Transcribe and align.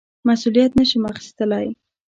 مسوولیت 0.27 0.71
نه 0.79 0.85
شم 0.89 1.03
اخیستلای. 1.11 1.67